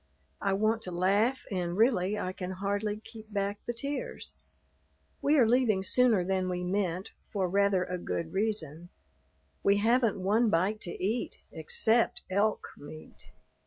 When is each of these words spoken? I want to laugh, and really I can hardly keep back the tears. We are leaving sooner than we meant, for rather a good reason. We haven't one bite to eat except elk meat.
I 0.41 0.53
want 0.53 0.81
to 0.81 0.91
laugh, 0.91 1.45
and 1.51 1.77
really 1.77 2.17
I 2.17 2.31
can 2.33 2.49
hardly 2.53 2.99
keep 3.01 3.31
back 3.31 3.59
the 3.67 3.71
tears. 3.73 4.33
We 5.21 5.37
are 5.37 5.47
leaving 5.47 5.83
sooner 5.83 6.23
than 6.23 6.49
we 6.49 6.63
meant, 6.63 7.11
for 7.31 7.47
rather 7.47 7.83
a 7.83 7.99
good 7.99 8.33
reason. 8.33 8.89
We 9.61 9.77
haven't 9.77 10.19
one 10.19 10.49
bite 10.49 10.81
to 10.81 10.91
eat 11.03 11.37
except 11.51 12.23
elk 12.31 12.69
meat. 12.77 13.27